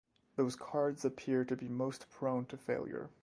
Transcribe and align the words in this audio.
Those 0.35 0.55
cards 0.55 1.05
appear 1.05 1.45
to 1.45 1.55
be 1.55 1.67
most 1.69 2.09
prone 2.09 2.47
to 2.47 2.57
failure. 2.57 3.11